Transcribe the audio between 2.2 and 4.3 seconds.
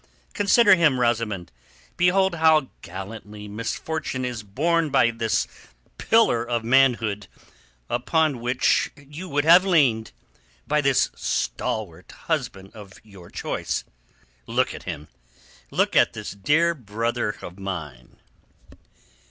how gallantly misfortune